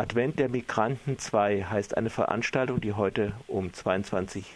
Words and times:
Advent 0.00 0.38
der 0.38 0.48
Migranten 0.48 1.18
2 1.18 1.64
heißt 1.64 1.94
eine 1.94 2.08
Veranstaltung, 2.08 2.80
die 2.80 2.94
heute 2.94 3.34
um 3.46 3.70
22, 3.70 4.46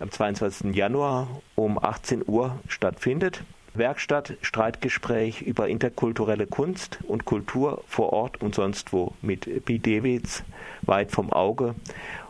am 0.00 0.10
22. 0.10 0.74
Januar 0.74 1.28
um 1.54 1.78
18 1.78 2.24
Uhr 2.26 2.58
stattfindet. 2.66 3.44
Werkstatt, 3.74 4.34
Streitgespräch 4.42 5.40
über 5.40 5.68
interkulturelle 5.68 6.48
Kunst 6.48 6.98
und 7.06 7.24
Kultur 7.26 7.84
vor 7.86 8.12
Ort 8.12 8.42
und 8.42 8.56
sonst 8.56 8.92
wo 8.92 9.14
mit 9.22 9.64
B. 9.64 9.78
Dewitz, 9.78 10.42
weit 10.82 11.12
vom 11.12 11.32
Auge 11.32 11.76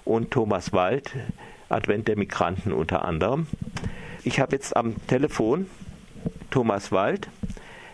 und 0.04 0.30
Thomas 0.30 0.74
Wald, 0.74 1.10
Advent 1.70 2.06
der 2.06 2.18
Migranten 2.18 2.74
unter 2.74 3.02
anderem. 3.06 3.46
Ich 4.24 4.40
habe 4.40 4.54
jetzt 4.54 4.76
am 4.76 4.96
Telefon 5.06 5.70
Thomas 6.50 6.92
Wald. 6.92 7.30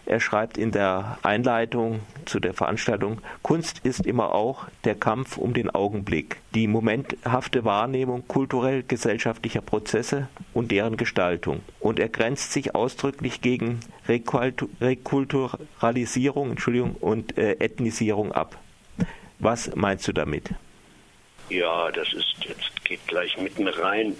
Er 0.09 0.19
schreibt 0.21 0.57
in 0.57 0.73
der 0.73 1.19
Einleitung 1.23 2.01
zu 2.25 2.41
der 2.41 2.55
Veranstaltung, 2.55 3.21
Kunst 3.43 3.81
ist 3.85 4.07
immer 4.07 4.35
auch 4.35 4.65
der 4.85 4.95
Kampf 4.95 5.37
um 5.37 5.53
den 5.53 5.69
Augenblick, 5.69 6.39
die 6.55 6.67
momenthafte 6.67 7.67
Wahrnehmung 7.67 8.27
kulturell-gesellschaftlicher 8.27 9.61
Prozesse 9.61 10.29
und 10.55 10.71
deren 10.71 10.97
Gestaltung. 10.97 11.61
Und 11.79 12.01
er 12.01 12.09
grenzt 12.09 12.53
sich 12.53 12.75
ausdrücklich 12.75 13.43
gegen 13.43 13.81
Rekulturalisierung 14.09 16.53
Entschuldigung, 16.53 16.95
und 16.95 17.37
äh, 17.37 17.57
Ethnisierung 17.59 18.33
ab. 18.33 18.57
Was 19.41 19.77
meinst 19.77 20.09
du 20.09 20.15
damit? 20.15 20.55
Ja, 21.51 21.93
das 21.93 22.15
ist 22.15 22.35
jetzt 22.41 22.83
geht 22.83 23.07
gleich 23.07 23.37
mitten 23.37 23.69
rein. 23.69 24.15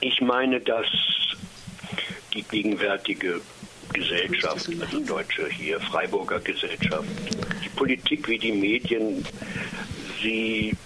Ich 0.00 0.22
meine, 0.22 0.58
dass 0.58 0.86
die 2.32 2.44
gegenwärtige 2.44 3.42
Gesellschaft, 3.92 4.68
also 4.80 5.00
deutsche 5.00 5.48
hier, 5.48 5.80
Freiburger 5.80 6.40
Gesellschaft, 6.40 7.08
die 7.64 7.68
Politik 7.70 8.28
wie 8.28 8.38
die 8.38 8.52
Medien, 8.52 9.24
sie 10.22 10.76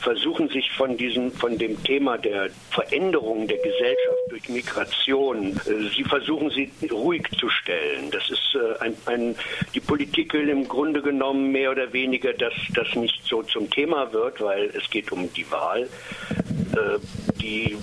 versuchen 0.00 0.48
sich 0.48 0.70
von 0.72 0.96
diesem, 0.96 1.32
von 1.32 1.58
dem 1.58 1.82
Thema 1.82 2.16
der 2.18 2.50
Veränderung 2.70 3.48
der 3.48 3.58
Gesellschaft 3.58 4.18
durch 4.28 4.48
Migration, 4.48 5.56
äh, 5.66 5.88
sie 5.94 6.04
versuchen 6.04 6.50
sie 6.50 6.70
ruhig 6.90 7.26
zu 7.40 7.48
stellen. 7.48 8.10
Das 8.12 8.30
ist 8.30 8.54
äh, 8.54 8.78
ein, 8.84 8.96
ein, 9.06 9.36
die 9.74 9.80
Politik 9.80 10.32
will 10.32 10.48
im 10.48 10.68
Grunde 10.68 11.02
genommen 11.02 11.50
mehr 11.50 11.72
oder 11.72 11.92
weniger, 11.92 12.32
dass 12.32 12.52
das 12.74 12.94
nicht 12.94 13.24
so 13.24 13.42
zum 13.42 13.68
Thema 13.70 14.12
wird, 14.12 14.40
weil 14.40 14.70
es 14.76 14.88
geht 14.90 15.10
um 15.10 15.32
die 15.32 15.50
Wahl. 15.50 15.82
Äh, 15.82 16.98
die 17.40 17.76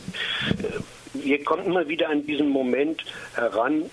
wir 1.23 1.43
kommen 1.43 1.65
immer 1.65 1.87
wieder 1.87 2.09
an 2.09 2.25
diesen 2.25 2.49
Moment 2.49 3.03
heran, 3.35 3.89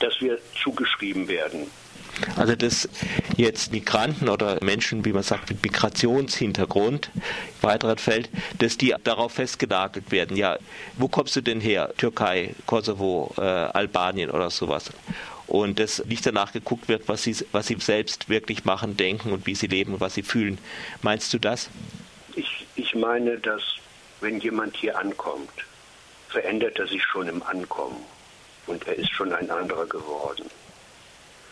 dass 0.00 0.20
wir 0.20 0.38
zugeschrieben 0.62 1.28
werden. 1.28 1.70
Also 2.36 2.54
dass 2.54 2.88
jetzt 3.36 3.72
Migranten 3.72 4.28
oder 4.28 4.58
Menschen, 4.62 5.04
wie 5.04 5.12
man 5.12 5.22
sagt, 5.22 5.50
mit 5.50 5.62
Migrationshintergrund, 5.62 7.10
weiterer 7.60 7.96
Feld, 7.96 8.28
dass 8.58 8.78
die 8.78 8.94
darauf 9.02 9.32
festgenagelt 9.32 10.12
werden. 10.12 10.36
Ja, 10.36 10.58
wo 10.96 11.08
kommst 11.08 11.34
du 11.34 11.40
denn 11.40 11.60
her? 11.60 11.92
Türkei, 11.96 12.54
Kosovo, 12.66 13.34
äh, 13.36 13.40
Albanien 13.40 14.30
oder 14.30 14.50
sowas. 14.50 14.90
Und 15.46 15.78
dass 15.78 16.04
nicht 16.04 16.24
danach 16.24 16.52
geguckt 16.52 16.88
wird, 16.88 17.08
was 17.08 17.24
sie, 17.24 17.36
was 17.52 17.66
sie 17.66 17.76
selbst 17.78 18.28
wirklich 18.28 18.64
machen, 18.64 18.96
denken 18.96 19.32
und 19.32 19.46
wie 19.46 19.54
sie 19.54 19.66
leben 19.66 19.94
und 19.94 20.00
was 20.00 20.14
sie 20.14 20.22
fühlen. 20.22 20.58
Meinst 21.02 21.34
du 21.34 21.38
das? 21.38 21.68
Ich, 22.36 22.66
ich 22.76 22.94
meine, 22.94 23.38
dass 23.38 23.62
wenn 24.20 24.40
jemand 24.40 24.76
hier 24.76 24.98
ankommt, 24.98 25.50
verändert 26.34 26.78
er 26.80 26.88
sich 26.88 27.02
schon 27.04 27.28
im 27.28 27.42
Ankommen 27.44 28.04
und 28.66 28.84
er 28.88 28.96
ist 28.96 29.12
schon 29.12 29.32
ein 29.32 29.48
anderer 29.50 29.86
geworden. 29.86 30.50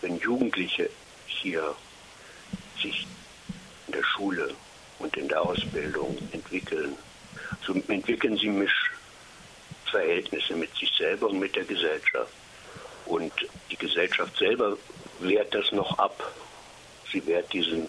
Wenn 0.00 0.18
Jugendliche 0.18 0.90
hier 1.26 1.76
sich 2.82 3.06
in 3.86 3.92
der 3.92 4.02
Schule 4.02 4.52
und 4.98 5.16
in 5.16 5.28
der 5.28 5.40
Ausbildung 5.40 6.18
entwickeln, 6.32 6.96
so 7.64 7.74
entwickeln 7.86 8.36
sie 8.36 8.48
Mischverhältnisse 8.48 10.56
mit 10.56 10.74
sich 10.74 10.90
selber 10.98 11.28
und 11.28 11.38
mit 11.38 11.54
der 11.54 11.64
Gesellschaft. 11.64 12.32
Und 13.06 13.32
die 13.70 13.76
Gesellschaft 13.76 14.36
selber 14.36 14.76
wehrt 15.20 15.54
das 15.54 15.70
noch 15.70 15.96
ab. 15.98 16.34
Sie 17.12 17.24
wehrt 17.24 17.52
diesen, 17.52 17.88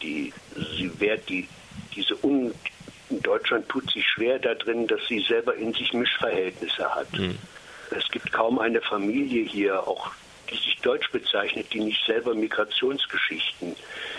die, 0.00 0.32
sie 0.76 1.00
wehrt 1.00 1.28
die, 1.28 1.48
diese 1.96 2.14
un, 2.24 2.54
Deutschland 3.20 3.68
tut 3.68 3.90
sich 3.90 4.06
schwer 4.06 4.38
darin, 4.38 4.86
dass 4.86 5.00
sie 5.08 5.20
selber 5.20 5.54
in 5.54 5.72
sich 5.74 5.92
Mischverhältnisse 5.92 6.94
hat. 6.94 7.12
Mhm. 7.12 7.38
Es 7.90 8.08
gibt 8.10 8.32
kaum 8.32 8.58
eine 8.58 8.80
Familie 8.80 9.44
hier, 9.44 9.86
auch 9.86 10.10
die 10.50 10.56
sich 10.56 10.78
deutsch 10.82 11.10
bezeichnet, 11.10 11.66
die 11.72 11.80
nicht 11.80 12.04
selber 12.06 12.34
Migrationsgeschichten 12.34 13.76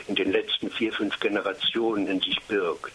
in 0.08 0.16
den 0.16 0.32
letzten 0.32 0.70
vier, 0.70 0.92
fünf 0.94 1.20
Generationen 1.20 2.08
in 2.08 2.20
sich 2.20 2.40
birgt. 2.48 2.94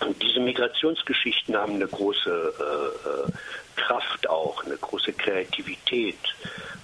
Und 0.00 0.20
diese 0.20 0.40
Migrationsgeschichten 0.40 1.56
haben 1.56 1.74
eine 1.74 1.86
große 1.86 2.54
äh, 2.58 3.08
äh 3.08 3.32
Kraft 3.74 4.28
auch, 4.28 4.64
eine 4.64 4.76
große 4.76 5.12
Kreativität. 5.12 6.18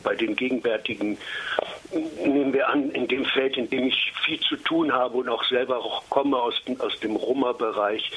Bei 0.02 0.14
den 0.14 0.34
gegenwärtigen, 0.34 1.18
nehmen 1.92 2.52
wir 2.52 2.68
an, 2.68 2.90
in 2.90 3.08
dem 3.08 3.24
Feld, 3.24 3.56
in 3.56 3.68
dem 3.70 3.86
ich 3.86 4.12
viel 4.24 4.40
zu 4.40 4.56
tun 4.56 4.92
habe 4.92 5.16
und 5.18 5.28
auch 5.28 5.44
selber 5.44 5.82
komme 6.10 6.36
aus, 6.36 6.54
aus 6.78 6.98
dem 7.00 7.16
Roma-Bereich, 7.16 8.10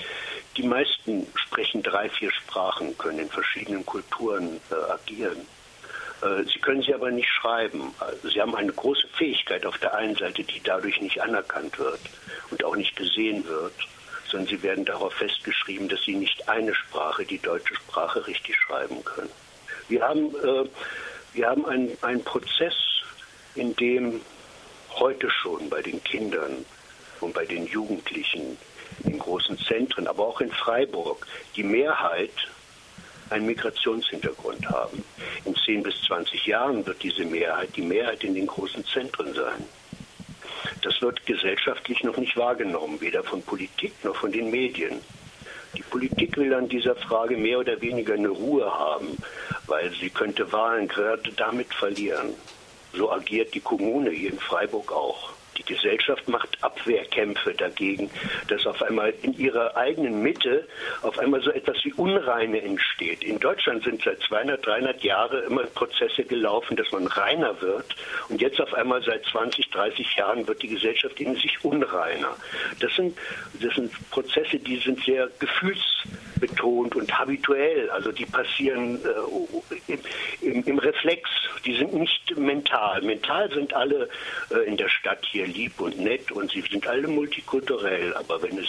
die 0.57 0.63
meisten 0.63 1.27
sprechen 1.35 1.81
drei, 1.81 2.09
vier 2.09 2.31
Sprachen, 2.31 2.97
können 2.97 3.19
in 3.19 3.29
verschiedenen 3.29 3.85
Kulturen 3.85 4.59
äh, 4.69 4.91
agieren. 4.91 5.37
Äh, 6.21 6.43
sie 6.43 6.59
können 6.59 6.81
sie 6.81 6.93
aber 6.93 7.11
nicht 7.11 7.29
schreiben. 7.29 7.93
Also 7.99 8.29
sie 8.29 8.41
haben 8.41 8.55
eine 8.55 8.73
große 8.73 9.07
Fähigkeit 9.17 9.65
auf 9.65 9.77
der 9.77 9.95
einen 9.95 10.15
Seite, 10.15 10.43
die 10.43 10.61
dadurch 10.61 10.99
nicht 11.01 11.21
anerkannt 11.21 11.79
wird 11.79 12.01
und 12.49 12.63
auch 12.63 12.75
nicht 12.75 12.95
gesehen 12.95 13.45
wird 13.47 13.73
sondern 14.31 14.47
sie 14.47 14.63
werden 14.63 14.85
darauf 14.85 15.13
festgeschrieben, 15.13 15.89
dass 15.89 16.01
sie 16.03 16.15
nicht 16.15 16.47
eine 16.47 16.73
Sprache, 16.73 17.25
die 17.25 17.37
deutsche 17.37 17.75
Sprache, 17.75 18.25
richtig 18.25 18.55
schreiben 18.55 19.03
können. 19.03 19.29
Wir 19.89 20.01
haben, 20.03 20.27
äh, 20.35 20.69
wir 21.33 21.49
haben 21.49 21.65
einen 21.65 22.23
Prozess, 22.23 22.73
in 23.55 23.75
dem 23.75 24.21
heute 24.91 25.29
schon 25.29 25.69
bei 25.69 25.81
den 25.81 26.03
Kindern 26.03 26.65
und 27.19 27.33
bei 27.33 27.45
den 27.45 27.65
Jugendlichen 27.67 28.57
in 29.03 29.19
großen 29.19 29.57
Zentren, 29.57 30.07
aber 30.07 30.25
auch 30.25 30.41
in 30.41 30.51
Freiburg, 30.51 31.25
die 31.55 31.63
Mehrheit 31.63 32.31
einen 33.29 33.45
Migrationshintergrund 33.45 34.67
haben. 34.67 35.03
In 35.45 35.55
10 35.55 35.83
bis 35.83 35.95
20 36.07 36.45
Jahren 36.45 36.85
wird 36.85 37.01
diese 37.01 37.23
Mehrheit 37.23 37.69
die 37.75 37.81
Mehrheit 37.81 38.23
in 38.23 38.35
den 38.35 38.47
großen 38.47 38.85
Zentren 38.85 39.33
sein. 39.33 39.65
Das 40.81 41.01
wird 41.01 41.25
gesellschaftlich 41.25 42.03
noch 42.03 42.17
nicht 42.17 42.35
wahrgenommen, 42.35 42.99
weder 42.99 43.23
von 43.23 43.41
Politik 43.41 43.93
noch 44.03 44.15
von 44.15 44.31
den 44.31 44.49
Medien. 44.51 45.01
Die 45.77 45.83
Politik 45.83 46.35
will 46.37 46.53
an 46.53 46.67
dieser 46.67 46.95
Frage 46.95 47.37
mehr 47.37 47.59
oder 47.59 47.79
weniger 47.79 48.15
eine 48.15 48.29
Ruhe 48.29 48.65
haben, 48.65 49.17
weil 49.67 49.91
sie 49.93 50.09
könnte 50.09 50.51
Wahlen 50.51 50.87
gerade 50.87 51.31
damit 51.33 51.73
verlieren. 51.73 52.33
So 52.93 53.11
agiert 53.11 53.53
die 53.53 53.61
Kommune 53.61 54.09
hier 54.09 54.31
in 54.31 54.39
Freiburg 54.39 54.91
auch. 54.91 55.33
Die 55.57 55.75
Gesellschaft 55.75 56.27
macht 56.27 56.57
Abwehrkämpfe 56.63 57.53
dagegen, 57.53 58.09
dass 58.47 58.65
auf 58.65 58.81
einmal 58.81 59.13
in 59.21 59.37
ihrer 59.37 59.75
eigenen 59.75 60.21
Mitte 60.21 60.67
auf 61.01 61.19
einmal 61.19 61.41
so 61.41 61.51
etwas 61.51 61.77
wie 61.83 61.93
Unreine 61.93 62.61
entsteht. 62.61 63.23
In 63.23 63.37
Deutschland 63.37 63.83
sind 63.83 64.01
seit 64.01 64.21
200, 64.21 64.65
300 64.65 65.03
Jahren 65.03 65.43
immer 65.43 65.63
Prozesse 65.63 66.23
gelaufen, 66.23 66.77
dass 66.77 66.91
man 66.91 67.05
reiner 67.05 67.59
wird. 67.61 67.95
Und 68.29 68.41
jetzt 68.41 68.61
auf 68.61 68.73
einmal 68.73 69.03
seit 69.03 69.25
20, 69.25 69.69
30 69.69 70.15
Jahren 70.15 70.47
wird 70.47 70.61
die 70.61 70.69
Gesellschaft 70.69 71.19
in 71.19 71.35
sich 71.35 71.63
unreiner. 71.63 72.35
Das 72.79 72.95
sind, 72.95 73.17
das 73.61 73.75
sind 73.75 73.91
Prozesse, 74.09 74.57
die 74.57 74.77
sind 74.77 75.03
sehr 75.03 75.27
gefühlsbetont 76.41 76.95
und 76.95 77.17
habituell. 77.17 77.89
Also 77.91 78.11
die 78.11 78.25
passieren 78.25 78.99
äh, 79.03 79.91
im, 79.91 79.99
im, 80.41 80.63
im 80.65 80.79
Reflex. 80.79 81.29
Die 81.65 81.75
sind 81.77 81.93
nicht 81.93 82.37
mental. 82.37 83.01
Mental 83.01 83.51
sind 83.51 83.73
alle 83.73 84.09
äh, 84.49 84.67
in 84.67 84.77
der 84.77 84.89
Stadt 84.89 85.25
hier 85.25 85.47
lieb 85.47 85.79
und 85.79 85.99
nett 85.99 86.31
und 86.31 86.51
sie 86.51 86.61
sind 86.61 86.87
alle 86.87 87.07
multikulturell, 87.07 88.13
aber 88.15 88.41
wenn 88.41 88.57
es 88.57 88.67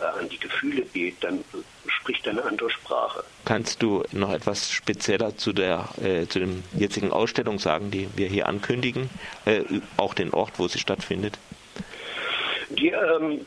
äh, 0.00 0.04
an 0.04 0.28
die 0.28 0.38
Gefühle 0.38 0.82
geht, 0.82 1.22
dann 1.22 1.38
äh, 1.38 1.42
spricht 1.86 2.26
eine 2.26 2.42
andere 2.44 2.70
Sprache. 2.70 3.24
Kannst 3.44 3.82
du 3.82 4.02
noch 4.12 4.32
etwas 4.32 4.70
spezieller 4.70 5.36
zu 5.36 5.52
der 5.52 5.88
äh, 6.02 6.26
zu 6.26 6.40
dem 6.40 6.62
jetzigen 6.76 7.12
Ausstellung 7.12 7.58
sagen, 7.58 7.90
die 7.90 8.08
wir 8.16 8.28
hier 8.28 8.48
ankündigen, 8.48 9.08
äh, 9.44 9.62
auch 9.96 10.14
den 10.14 10.32
Ort, 10.32 10.58
wo 10.58 10.66
sie 10.66 10.78
stattfindet? 10.78 11.38
Die, 12.70 12.88
ähm, 12.88 13.44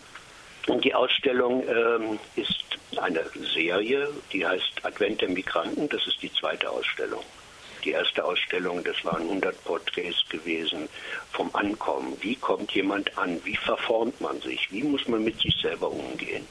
die 0.67 0.93
Ausstellung 0.93 1.63
ähm, 1.67 2.19
ist 2.35 2.63
eine 2.97 3.23
Serie, 3.53 4.09
die 4.31 4.45
heißt 4.45 4.83
Advent 4.83 5.21
der 5.21 5.29
Migranten. 5.29 5.89
Das 5.89 6.05
ist 6.07 6.21
die 6.21 6.31
zweite 6.31 6.69
Ausstellung 6.69 7.23
die 7.87 7.93
erste 7.93 8.25
Ausstellung, 8.25 8.83
das 8.83 9.03
waren 9.05 9.21
100 9.21 9.63
Porträts 9.63 10.27
gewesen 10.27 10.89
vom 11.31 11.49
Ankommen. 11.53 12.17
Wie 12.19 12.35
kommt 12.35 12.71
jemand 12.73 13.17
an? 13.17 13.39
Wie 13.45 13.55
verformt 13.55 14.19
man 14.19 14.41
sich? 14.41 14.69
Wie 14.71 14.83
muss 14.83 15.07
man 15.07 15.23
mit 15.23 15.39
sich 15.39 15.55
selber 15.61 15.89
umgehen? 15.89 16.45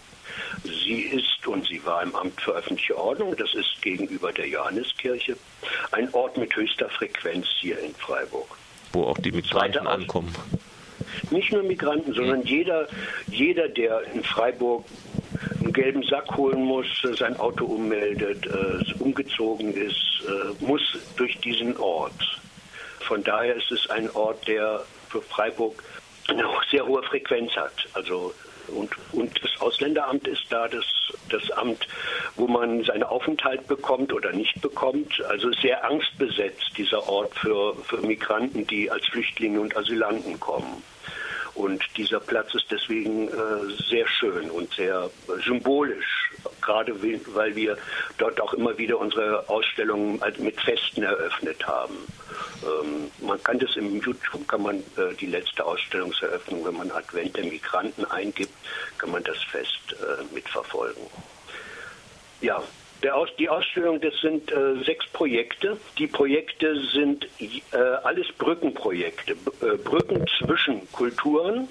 Sie 0.64 1.00
ist 1.02 1.46
und 1.46 1.66
sie 1.66 1.84
war 1.84 2.02
im 2.02 2.14
Amt 2.16 2.40
für 2.40 2.52
öffentliche 2.52 2.96
Ordnung, 2.96 3.36
das 3.36 3.52
ist 3.54 3.82
gegenüber 3.82 4.32
der 4.32 4.48
Johanneskirche, 4.48 5.36
ein 5.92 6.12
Ort 6.14 6.38
mit 6.38 6.56
höchster 6.56 6.88
Frequenz 6.88 7.46
hier 7.60 7.78
in 7.80 7.94
Freiburg. 7.94 8.56
Wo 8.92 9.04
auch 9.04 9.18
die 9.18 9.32
Migranten 9.32 9.86
ankommen. 9.86 10.34
Nicht 11.30 11.52
nur 11.52 11.62
Migranten, 11.62 12.12
sondern 12.12 12.42
jeder, 12.42 12.86
jeder, 13.26 13.68
der 13.68 14.02
in 14.14 14.22
Freiburg 14.22 14.84
einen 15.60 15.72
gelben 15.72 16.02
Sack 16.02 16.36
holen 16.36 16.62
muss, 16.62 16.86
sein 17.18 17.38
Auto 17.38 17.64
ummeldet, 17.66 18.46
äh, 18.46 19.02
umgezogen 19.02 19.74
ist, 19.74 20.22
äh, 20.26 20.64
muss 20.64 20.82
durch 21.16 21.38
diesen 21.38 21.76
Ort. 21.76 22.40
Von 23.00 23.22
daher 23.22 23.56
ist 23.56 23.70
es 23.70 23.88
ein 23.90 24.10
Ort, 24.10 24.46
der 24.48 24.82
für 25.08 25.22
Freiburg 25.22 25.82
eine 26.28 26.44
sehr 26.70 26.86
hohe 26.86 27.02
Frequenz 27.02 27.52
hat. 27.52 27.86
Also 27.94 28.32
und, 28.68 28.90
und 29.12 29.42
das 29.42 29.60
Ausländeramt 29.60 30.26
ist 30.26 30.44
da 30.50 30.68
das, 30.68 30.84
das 31.28 31.50
Amt, 31.52 31.86
wo 32.36 32.46
man 32.46 32.82
seinen 32.84 33.04
Aufenthalt 33.04 33.66
bekommt 33.66 34.12
oder 34.12 34.32
nicht 34.32 34.60
bekommt. 34.60 35.22
Also 35.28 35.52
sehr 35.52 35.84
angstbesetzt, 35.84 36.72
dieser 36.76 37.08
Ort 37.08 37.34
für, 37.38 37.74
für 37.84 37.98
Migranten, 37.98 38.66
die 38.66 38.90
als 38.90 39.06
Flüchtlinge 39.06 39.60
und 39.60 39.76
Asylanten 39.76 40.38
kommen. 40.40 40.82
Und 41.56 41.82
dieser 41.96 42.20
Platz 42.20 42.54
ist 42.54 42.70
deswegen 42.70 43.28
äh, 43.28 43.32
sehr 43.88 44.06
schön 44.06 44.50
und 44.50 44.72
sehr 44.74 45.10
symbolisch, 45.42 46.30
gerade 46.60 46.94
weil 47.34 47.56
wir 47.56 47.78
dort 48.18 48.38
auch 48.42 48.52
immer 48.52 48.76
wieder 48.76 48.98
unsere 48.98 49.48
Ausstellungen 49.48 50.20
mit 50.38 50.60
Festen 50.60 51.02
eröffnet 51.02 51.66
haben. 51.66 51.96
Ähm, 52.62 53.10
man 53.26 53.42
kann 53.42 53.58
das 53.58 53.74
im 53.76 54.02
YouTube, 54.02 54.46
kann 54.46 54.62
man 54.64 54.76
äh, 54.96 55.14
die 55.18 55.26
letzte 55.26 55.64
Ausstellungseröffnung, 55.64 56.66
wenn 56.66 56.76
man 56.76 56.90
Advent 56.90 57.34
der 57.38 57.44
Migranten 57.44 58.04
eingibt, 58.04 58.52
kann 58.98 59.10
man 59.10 59.24
das 59.24 59.42
Fest 59.44 59.92
äh, 59.92 60.34
mitverfolgen. 60.34 61.04
Ja, 62.42 62.62
aus, 63.14 63.28
die 63.38 63.48
Ausstellung, 63.48 64.00
das 64.00 64.14
sind 64.20 64.50
äh, 64.50 64.82
sechs 64.84 65.06
Projekte. 65.08 65.78
Die 65.98 66.06
Projekte 66.06 66.80
sind 66.92 67.26
äh, 67.40 67.76
alles 68.04 68.26
Brückenprojekte, 68.38 69.32
äh, 69.32 69.76
Brücken 69.76 70.24
zwischen 70.38 70.90
Kulturen, 70.92 71.68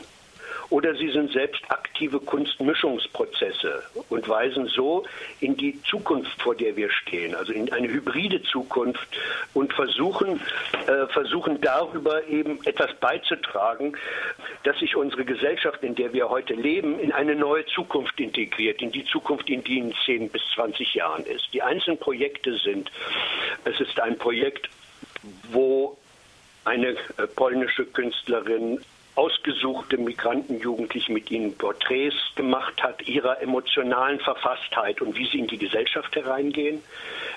oder 0.69 0.95
sie 0.95 1.09
sind 1.11 1.31
selbst 1.31 1.61
aktive 1.69 2.19
Kunstmischungsprozesse 2.19 3.83
und 4.09 4.27
weisen 4.27 4.67
so 4.67 5.05
in 5.39 5.55
die 5.57 5.81
Zukunft, 5.83 6.41
vor 6.41 6.55
der 6.55 6.75
wir 6.75 6.89
stehen, 6.91 7.35
also 7.35 7.53
in 7.53 7.71
eine 7.71 7.87
hybride 7.87 8.41
Zukunft 8.43 9.07
und 9.53 9.73
versuchen, 9.73 10.41
äh, 10.87 11.07
versuchen 11.07 11.61
darüber 11.61 12.25
eben 12.27 12.59
etwas 12.65 12.93
beizutragen, 12.95 13.95
dass 14.63 14.77
sich 14.79 14.95
unsere 14.95 15.25
Gesellschaft, 15.25 15.83
in 15.83 15.95
der 15.95 16.13
wir 16.13 16.29
heute 16.29 16.53
leben, 16.53 16.99
in 16.99 17.11
eine 17.11 17.35
neue 17.35 17.65
Zukunft 17.67 18.19
integriert, 18.19 18.81
in 18.81 18.91
die 18.91 19.05
Zukunft, 19.05 19.49
in 19.49 19.63
die 19.63 19.79
in 19.79 19.93
10 20.05 20.29
bis 20.29 20.41
20 20.55 20.95
Jahren 20.95 21.25
ist. 21.25 21.49
Die 21.53 21.61
einzelnen 21.61 21.99
Projekte 21.99 22.57
sind, 22.57 22.91
es 23.63 23.79
ist 23.79 23.99
ein 23.99 24.17
Projekt, 24.17 24.69
wo 25.51 25.97
eine 26.65 26.89
äh, 26.89 27.27
polnische 27.35 27.85
Künstlerin 27.85 28.79
ausgesuchte 29.15 29.97
Migrantenjugendliche 29.97 31.11
mit 31.11 31.31
ihnen 31.31 31.57
Porträts 31.57 32.15
gemacht 32.35 32.83
hat, 32.83 33.07
ihrer 33.07 33.41
emotionalen 33.41 34.19
Verfasstheit 34.19 35.01
und 35.01 35.17
wie 35.17 35.25
sie 35.25 35.39
in 35.39 35.47
die 35.47 35.57
Gesellschaft 35.57 36.15
hereingehen. 36.15 36.83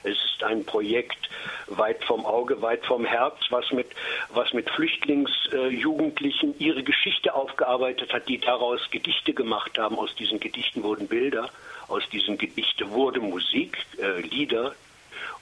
Es 0.02 0.16
ist 0.24 0.42
ein 0.42 0.64
Projekt 0.64 1.28
weit 1.68 2.02
vom 2.04 2.26
Auge, 2.26 2.60
weit 2.62 2.84
vom 2.84 3.04
Herz, 3.04 3.36
was 3.50 3.70
mit, 3.72 3.86
was 4.30 4.52
mit 4.52 4.68
Flüchtlingsjugendlichen 4.70 6.58
ihre 6.58 6.82
Geschichte 6.82 7.34
aufgearbeitet 7.34 8.12
hat, 8.12 8.28
die 8.28 8.38
daraus 8.38 8.80
Gedichte 8.90 9.32
gemacht 9.32 9.78
haben. 9.78 9.98
Aus 9.98 10.14
diesen 10.16 10.40
Gedichten 10.40 10.82
wurden 10.82 11.06
Bilder, 11.06 11.48
aus 11.86 12.02
diesen 12.10 12.38
Gedichten 12.38 12.90
wurde 12.90 13.20
Musik, 13.20 13.78
äh, 13.98 14.20
Lieder, 14.20 14.74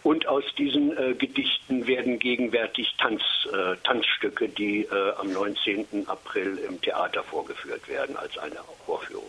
und 0.03 0.29
aus 0.29 0.45
diesen 0.57 0.97
äh, 0.97 1.15
Gedichten 1.15 1.87
werden 1.87 2.19
gegenwärtig 2.19 2.95
Tanz, 2.99 3.23
äh, 3.53 3.77
Tanzstücke, 3.83 4.49
die 4.49 4.83
äh, 4.83 5.13
am 5.19 5.33
19. 5.33 6.07
April 6.07 6.59
im 6.59 6.81
Theater 6.81 7.23
vorgeführt 7.25 7.89
werden, 7.89 8.17
als 8.17 8.39
eine 8.39 8.57
Vorführung. 8.85 9.27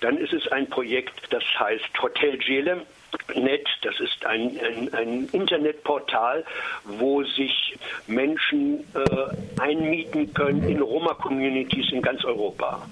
Dann 0.00 0.18
ist 0.18 0.32
es 0.32 0.46
ein 0.48 0.68
Projekt, 0.68 1.14
das 1.30 1.42
heißt 1.58 2.02
Hotel 2.02 2.38
Jele. 2.42 2.86
Net, 3.34 3.66
das 3.82 3.98
ist 3.98 4.24
ein, 4.24 4.58
ein, 4.60 4.94
ein, 4.94 5.28
Internetportal, 5.32 6.44
wo 6.84 7.24
sich 7.24 7.76
Menschen 8.06 8.84
äh, 8.94 9.60
einmieten 9.60 10.32
können 10.34 10.68
in 10.68 10.80
Roma-Communities 10.80 11.92
in 11.92 12.02
ganz 12.02 12.24
Europa 12.24 12.86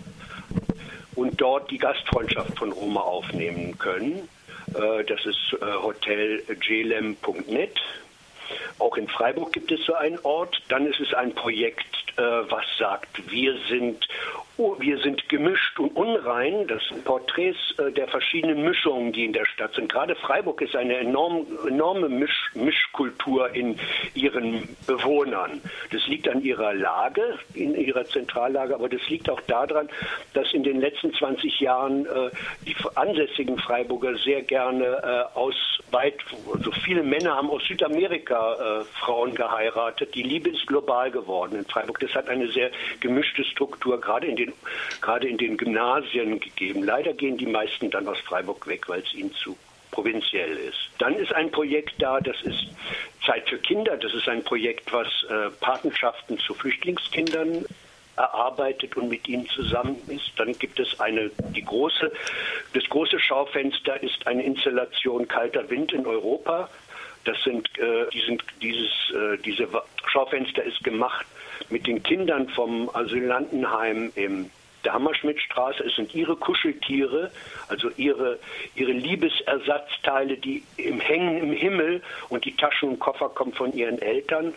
und 1.15 1.41
dort 1.41 1.71
die 1.71 1.79
Gastfreundschaft 1.79 2.59
von 2.59 2.73
Roma 2.73 3.01
aufnehmen 3.01 3.77
können. 3.79 4.29
Äh, 4.75 5.05
das 5.05 5.25
ist 5.27 5.57
äh, 5.61 5.65
hoteljelem.net. 5.65 7.81
Auch 8.79 8.97
in 8.97 9.09
Freiburg 9.09 9.53
gibt 9.53 9.71
es 9.73 9.85
so 9.85 9.95
einen 9.95 10.19
Ort. 10.21 10.63
Dann 10.69 10.87
ist 10.87 11.01
es 11.01 11.13
ein 11.15 11.35
Projekt, 11.35 11.85
äh, 12.17 12.23
was 12.23 12.65
sagt, 12.79 13.31
wir 13.31 13.57
sind 13.69 14.07
Oh, 14.61 14.75
wir 14.81 14.99
sind 14.99 15.29
gemischt 15.29 15.79
und 15.79 15.95
unrein. 15.95 16.67
Das 16.67 16.83
sind 16.89 17.05
Porträts 17.05 17.79
äh, 17.79 17.93
der 17.93 18.09
verschiedenen 18.09 18.65
Mischungen, 18.65 19.13
die 19.13 19.25
in 19.25 19.33
der 19.33 19.45
Stadt 19.45 19.73
sind. 19.77 19.89
Gerade 19.89 20.17
Freiburg 20.17 20.61
ist 20.61 20.75
eine 20.75 20.97
enorm, 20.97 21.47
enorme 21.69 22.09
Misch, 22.09 22.51
Mischkultur 22.55 23.55
in 23.55 23.79
ihren 24.15 24.69
Bewohnern. 24.85 25.61
Das 25.93 26.05
liegt 26.09 26.29
an 26.29 26.43
ihrer 26.43 26.75
Lage, 26.75 27.39
in 27.55 27.73
ihrer 27.77 28.05
Zentrallage, 28.05 28.75
aber 28.75 28.89
das 28.89 29.09
liegt 29.09 29.31
auch 29.31 29.41
daran, 29.43 29.89
dass 30.35 30.53
in 30.53 30.65
den 30.65 30.81
letzten 30.81 31.15
20 31.15 31.61
Jahren 31.61 32.07
äh, 32.07 32.31
die 32.67 32.75
ansässigen 32.97 33.59
Freiburger 33.59 34.17
sehr 34.19 34.43
gerne 34.43 34.85
äh, 34.85 35.39
aus 35.39 35.55
weit, 35.93 36.17
also 36.53 36.73
viele 36.85 37.05
Männer 37.05 37.37
haben 37.37 37.49
aus 37.49 37.63
Südamerika 37.67 38.81
äh, 38.81 38.85
Frauen 39.01 39.35
geheiratet. 39.35 40.15
Die 40.17 40.23
Liebe 40.23 40.51
ist 40.51 40.67
global 40.67 41.13
geworden 41.13 41.57
in 41.57 41.65
Freiburg. 41.65 42.01
Das 42.01 42.13
hat 42.15 42.29
eine 42.29 42.49
sehr 42.49 42.71
gemischte 43.01 43.45
Struktur, 43.45 44.01
gerade 44.01 44.27
in 44.27 44.37
den 44.37 44.48
den, 44.49 45.01
gerade 45.01 45.29
in 45.29 45.39
den 45.39 45.57
Gymnasien 45.57 46.41
gegeben. 46.41 46.83
Leider 46.83 47.13
gehen 47.13 47.37
die 47.37 47.47
meisten 47.47 47.91
dann 47.91 48.09
aus 48.09 48.19
Freiburg 48.21 48.67
weg, 48.67 48.89
weil 48.89 49.01
es 49.01 49.15
ihnen 49.15 49.33
zu 49.35 49.57
provinziell 49.91 50.57
ist. 50.57 50.91
Dann 50.99 51.15
ist 51.15 51.33
ein 51.35 51.51
Projekt 51.51 51.95
da, 51.99 52.21
das 52.21 52.41
ist 52.43 52.69
Zeit 53.25 53.49
für 53.49 53.59
Kinder. 53.59 53.97
Das 53.97 54.13
ist 54.15 54.29
ein 54.29 54.45
Projekt, 54.45 54.93
was 54.93 55.07
äh, 55.29 55.51
Patenschaften 55.61 56.39
zu 56.39 56.55
Flüchtlingskindern 56.55 57.65
erarbeitet 58.17 58.97
und 58.97 59.09
mit 59.09 59.29
ihnen 59.29 59.49
zusammen 59.49 59.97
ist. 60.09 60.33
Dann 60.37 60.53
gibt 60.59 60.81
es 60.81 60.99
eine, 61.01 61.31
die 61.55 61.65
große, 61.65 62.13
das 62.75 62.85
große 62.89 63.19
Schaufenster 63.21 64.03
ist 64.03 64.27
eine 64.27 64.43
Installation 64.43 65.29
Kalter 65.29 65.69
Wind 65.71 65.93
in 65.93 66.07
Europa. 66.07 66.69
Das 67.25 67.37
sind, 67.45 67.69
äh, 67.79 68.09
die 68.13 68.21
sind 68.21 68.43
dieses, 68.61 68.91
äh, 69.15 69.39
diese 69.39 69.69
Schaufenster 70.07 70.63
ist 70.65 70.83
gemacht 70.83 71.27
mit 71.71 71.87
den 71.87 72.03
Kindern 72.03 72.49
vom 72.49 72.91
Asylantenheim 72.93 74.13
im 74.15 74.51
der 74.85 74.95
Hammerschmidtstraße. 74.95 75.85
Es 75.85 75.97
sind 75.97 76.15
ihre 76.15 76.37
Kuscheltiere, 76.37 77.31
also 77.69 77.91
ihre, 77.97 78.39
ihre 78.75 78.93
Liebesersatzteile, 78.93 80.37
die 80.37 80.63
im 80.77 81.01
Hängen 81.01 81.39
im 81.39 81.53
Himmel 81.53 82.03
und 82.29 82.45
die 82.45 82.57
Taschen 82.57 82.91
und 82.91 82.99
Koffer 82.99 83.29
kommen 83.29 83.53
von 83.53 83.73
ihren 83.73 84.01
Eltern. 84.01 84.55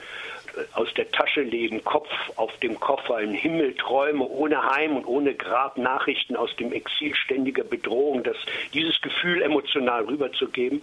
Aus 0.74 0.94
der 0.96 1.10
Tasche 1.12 1.42
leben 1.42 1.84
Kopf 1.84 2.10
auf 2.36 2.56
dem 2.60 2.78
Koffer, 2.80 3.22
im 3.22 3.34
Himmel 3.34 3.74
Träume 3.76 4.26
ohne 4.26 4.62
Heim 4.70 4.98
und 4.98 5.06
ohne 5.06 5.34
Grab, 5.34 5.78
Nachrichten 5.78 6.36
aus 6.36 6.54
dem 6.58 6.74
Exil 6.74 7.16
ständiger 7.16 7.64
Bedrohung, 7.64 8.24
das, 8.24 8.36
dieses 8.74 9.00
Gefühl 9.02 9.42
emotional 9.42 10.04
rüberzugeben. 10.06 10.82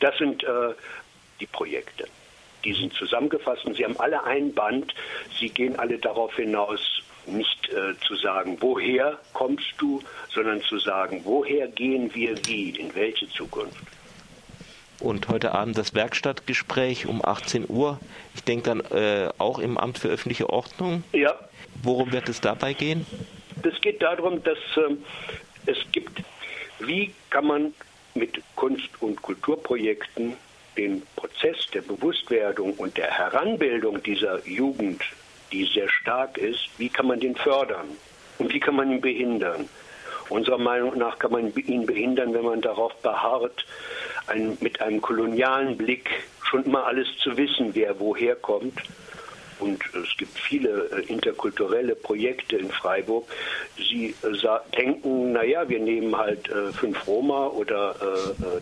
Das 0.00 0.16
sind 0.18 0.44
äh, 0.44 0.74
die 1.40 1.46
Projekte 1.46 2.06
die 2.64 2.74
sind 2.74 2.92
zusammengefasst 2.94 3.64
und 3.64 3.76
sie 3.76 3.84
haben 3.84 3.98
alle 3.98 4.24
ein 4.24 4.52
Band. 4.52 4.94
Sie 5.38 5.50
gehen 5.50 5.78
alle 5.78 5.98
darauf 5.98 6.34
hinaus, 6.36 7.02
nicht 7.26 7.68
äh, 7.70 7.98
zu 8.06 8.16
sagen, 8.16 8.56
woher 8.60 9.18
kommst 9.32 9.74
du, 9.78 10.02
sondern 10.32 10.62
zu 10.62 10.78
sagen, 10.78 11.22
woher 11.24 11.68
gehen 11.68 12.14
wir 12.14 12.36
wie, 12.46 12.70
in 12.70 12.94
welche 12.94 13.28
Zukunft. 13.28 13.76
Und 15.00 15.28
heute 15.28 15.52
Abend 15.52 15.76
das 15.76 15.94
Werkstattgespräch 15.94 17.06
um 17.06 17.22
18 17.24 17.66
Uhr. 17.68 18.00
Ich 18.34 18.44
denke 18.44 18.70
dann 18.70 18.80
äh, 18.80 19.28
auch 19.38 19.58
im 19.58 19.76
Amt 19.76 19.98
für 19.98 20.08
öffentliche 20.08 20.48
Ordnung. 20.48 21.04
Ja. 21.12 21.34
Worum 21.82 22.12
wird 22.12 22.28
es 22.28 22.40
dabei 22.40 22.72
gehen? 22.72 23.04
Es 23.62 23.80
geht 23.80 24.02
darum, 24.02 24.42
dass 24.42 24.58
äh, 24.76 24.96
es 25.66 25.78
gibt, 25.92 26.22
wie 26.78 27.12
kann 27.30 27.46
man 27.46 27.74
mit 28.14 28.40
Kunst- 28.54 28.90
und 29.00 29.20
Kulturprojekten 29.20 30.36
den 30.76 31.02
Prozess 31.16 31.56
der 31.72 31.82
Bewusstwerdung 31.82 32.74
und 32.74 32.96
der 32.96 33.10
Heranbildung 33.10 34.02
dieser 34.02 34.46
Jugend, 34.46 35.02
die 35.52 35.64
sehr 35.64 35.88
stark 35.88 36.38
ist, 36.38 36.68
wie 36.78 36.88
kann 36.88 37.06
man 37.06 37.20
den 37.20 37.36
fördern 37.36 37.86
und 38.38 38.52
wie 38.52 38.60
kann 38.60 38.76
man 38.76 38.90
ihn 38.90 39.00
behindern? 39.00 39.68
Unserer 40.28 40.58
Meinung 40.58 40.98
nach 40.98 41.18
kann 41.18 41.30
man 41.30 41.54
ihn 41.54 41.86
behindern, 41.86 42.34
wenn 42.34 42.44
man 42.44 42.60
darauf 42.60 42.94
beharrt, 42.96 43.64
ein, 44.26 44.58
mit 44.60 44.80
einem 44.80 45.00
kolonialen 45.00 45.76
Blick 45.76 46.10
schon 46.42 46.64
immer 46.64 46.86
alles 46.86 47.06
zu 47.18 47.36
wissen, 47.36 47.74
wer 47.74 47.98
woher 48.00 48.34
kommt 48.34 48.82
und 49.58 49.82
es 49.94 50.16
gibt 50.16 50.38
viele 50.38 50.88
äh, 50.90 51.02
interkulturelle 51.06 51.94
Projekte 51.94 52.56
in 52.56 52.70
Freiburg. 52.70 53.26
Sie 53.76 54.14
äh, 54.22 54.76
denken, 54.76 55.32
naja, 55.32 55.68
wir 55.68 55.80
nehmen 55.80 56.16
halt 56.16 56.48
äh, 56.48 56.72
fünf 56.72 57.06
Roma 57.06 57.46
oder 57.48 57.94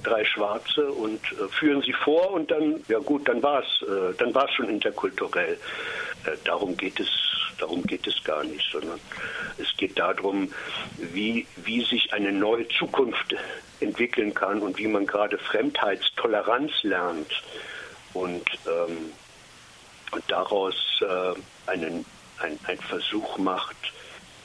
drei 0.02 0.24
Schwarze 0.24 0.90
und 0.90 1.20
führen 1.50 1.82
sie 1.82 1.92
vor 1.92 2.32
und 2.32 2.50
dann, 2.50 2.82
ja 2.88 2.98
gut, 2.98 3.28
dann 3.28 3.42
war 3.42 3.62
es 3.62 4.16
dann 4.18 4.34
war's 4.34 4.52
schon 4.52 4.68
interkulturell. 4.68 5.58
darum 6.44 6.76
geht 6.76 7.00
es 7.00 7.08
Darum 7.58 7.82
geht 7.86 8.06
es 8.06 8.22
gar 8.24 8.44
nicht, 8.44 8.64
sondern 8.70 9.00
es 9.58 9.76
geht 9.76 9.98
darum, 9.98 10.52
wie, 10.98 11.46
wie 11.56 11.84
sich 11.84 12.12
eine 12.12 12.32
neue 12.32 12.66
Zukunft 12.68 13.34
entwickeln 13.80 14.34
kann 14.34 14.60
und 14.60 14.78
wie 14.78 14.88
man 14.88 15.06
gerade 15.06 15.38
Fremdheitstoleranz 15.38 16.82
lernt 16.82 17.42
und, 18.12 18.44
ähm, 18.66 19.12
daraus 20.34 20.74
äh, 21.00 21.70
einen, 21.70 22.04
ein, 22.40 22.58
ein 22.64 22.78
Versuch 22.78 23.38
macht, 23.38 23.76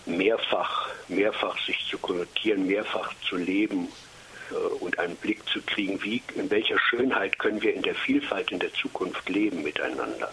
mehrfach, 0.05 0.87
mehrfach 1.07 1.57
sich 1.65 1.83
zu 1.89 1.97
konnotieren, 1.97 2.67
mehrfach 2.67 3.11
zu 3.27 3.37
leben 3.37 3.87
äh, 4.51 4.53
und 4.53 4.99
einen 4.99 5.15
Blick 5.15 5.47
zu 5.49 5.61
kriegen, 5.63 6.01
wie, 6.03 6.21
in 6.35 6.51
welcher 6.51 6.79
Schönheit 6.79 7.39
können 7.39 7.61
wir 7.63 7.73
in 7.73 7.81
der 7.81 7.95
Vielfalt 7.95 8.51
in 8.51 8.59
der 8.59 8.71
Zukunft 8.73 9.27
leben 9.29 9.63
miteinander. 9.63 10.31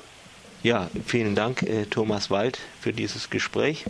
Ja, 0.63 0.91
vielen 1.07 1.35
Dank, 1.35 1.63
äh, 1.63 1.87
Thomas 1.87 2.31
Wald, 2.31 2.59
für 2.81 2.93
dieses 2.93 3.31
Gespräch. 3.31 3.87